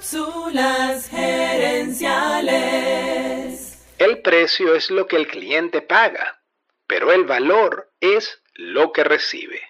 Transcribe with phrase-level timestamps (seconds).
[0.00, 2.00] Cápsulas gerenciales.
[3.98, 6.40] El precio es lo que el cliente paga,
[6.86, 9.60] pero el valor es lo que recibe.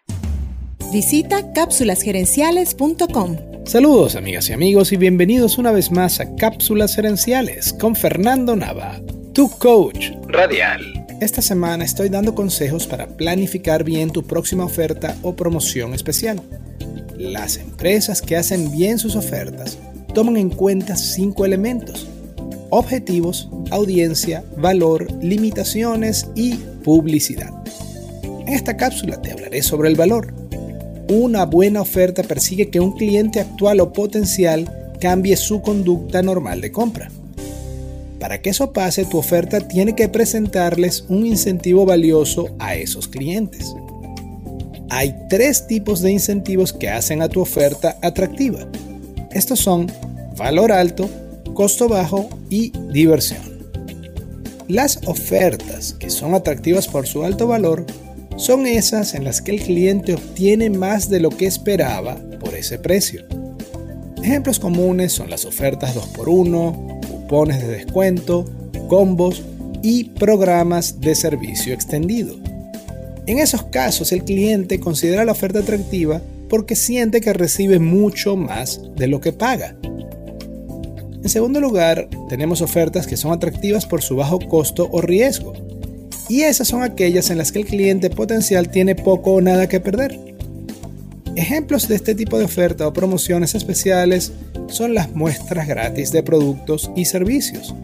[0.93, 3.39] Visita cápsulasgerenciales.com.
[3.67, 9.01] Saludos amigas y amigos y bienvenidos una vez más a Cápsulas Gerenciales con Fernando Nava,
[9.35, 11.09] tu coach radial.
[11.21, 16.41] Esta semana estoy dando consejos para planificar bien tu próxima oferta o promoción especial.
[17.17, 19.77] Las empresas que hacen bien sus ofertas
[20.11, 22.07] toman en cuenta cinco elementos.
[22.71, 27.51] Objetivos, audiencia, valor, limitaciones y publicidad.
[28.23, 30.33] En esta cápsula te hablaré sobre el valor.
[31.09, 36.71] Una buena oferta persigue que un cliente actual o potencial cambie su conducta normal de
[36.71, 37.11] compra.
[38.21, 43.75] Para que eso pase, tu oferta tiene que presentarles un incentivo valioso a esos clientes.
[44.91, 48.69] Hay tres tipos de incentivos que hacen a tu oferta atractiva.
[49.33, 49.91] Estos son
[50.37, 51.09] valor alto,
[51.55, 53.41] costo bajo y diversión.
[54.69, 57.87] Las ofertas que son atractivas por su alto valor
[58.37, 62.79] son esas en las que el cliente obtiene más de lo que esperaba por ese
[62.79, 63.25] precio.
[64.23, 68.45] Ejemplos comunes son las ofertas 2x1, cupones de descuento,
[68.89, 69.43] combos
[69.83, 72.37] y programas de servicio extendido.
[73.27, 76.21] En esos casos el cliente considera la oferta atractiva
[76.51, 79.77] porque siente que recibe mucho más de lo que paga.
[81.23, 85.55] En segundo lugar, tenemos ofertas que son atractivas por su bajo costo o riesgo.
[86.29, 89.81] Y esas son aquellas en las que el cliente potencial tiene poco o nada que
[89.81, 90.19] perder.
[91.37, 94.33] Ejemplos de este tipo de oferta o promociones especiales
[94.69, 97.75] son las muestras gratis de productos y servicios.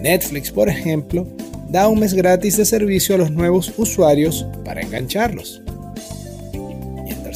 [0.00, 1.26] Netflix, por ejemplo,
[1.68, 5.62] da un mes gratis de servicio a los nuevos usuarios para engancharlos.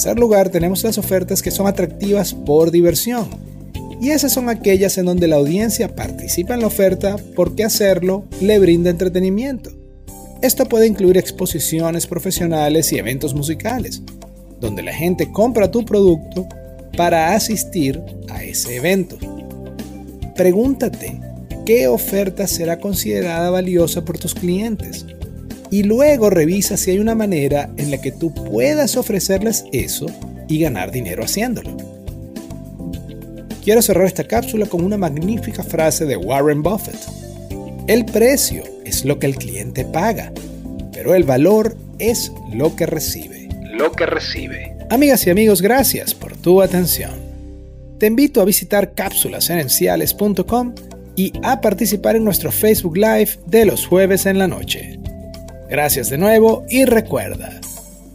[0.01, 3.29] Tercer lugar tenemos las ofertas que son atractivas por diversión.
[4.01, 8.59] Y esas son aquellas en donde la audiencia participa en la oferta porque hacerlo le
[8.59, 9.71] brinda entretenimiento.
[10.41, 14.01] Esto puede incluir exposiciones profesionales y eventos musicales,
[14.59, 16.49] donde la gente compra tu producto
[16.97, 19.19] para asistir a ese evento.
[20.35, 21.21] Pregúntate,
[21.67, 25.05] ¿qué oferta será considerada valiosa por tus clientes?
[25.71, 30.07] Y luego revisa si hay una manera en la que tú puedas ofrecerles eso
[30.49, 31.77] y ganar dinero haciéndolo.
[33.63, 36.99] Quiero cerrar esta cápsula con una magnífica frase de Warren Buffett.
[37.87, 40.33] El precio es lo que el cliente paga,
[40.93, 43.49] pero el valor es lo que recibe.
[43.63, 44.77] Lo que recibe.
[44.91, 47.13] Amigas y amigos, gracias por tu atención.
[47.99, 50.75] Te invito a visitar cápsulasgerenciales.com
[51.17, 55.00] y a participar en nuestro Facebook Live de los jueves en la noche.
[55.71, 57.61] Gracias de nuevo y recuerda,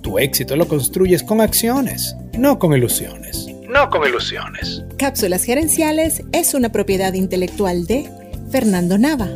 [0.02, 3.48] tu éxito lo construyes con acciones, no con ilusiones.
[3.70, 4.84] No con ilusiones.
[4.98, 8.10] Cápsulas Gerenciales es una propiedad intelectual de
[8.52, 9.30] Fernando Nava.